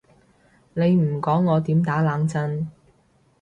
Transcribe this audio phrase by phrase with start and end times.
[0.73, 2.67] 你唔講我點打冷震？